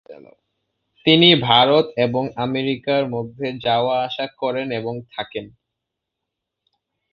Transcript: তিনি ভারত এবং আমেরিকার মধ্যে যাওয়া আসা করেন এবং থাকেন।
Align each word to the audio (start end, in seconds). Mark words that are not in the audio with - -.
তিনি 1.05 1.29
ভারত 1.41 1.85
এবং 1.97 2.23
আমেরিকার 2.37 3.03
মধ্যে 3.09 3.47
যাওয়া 3.59 3.95
আসা 4.03 4.25
করেন 4.37 4.67
এবং 4.71 4.93
থাকেন। 5.11 5.45